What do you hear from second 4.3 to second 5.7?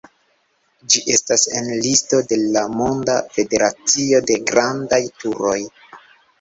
de Grandaj Turoj.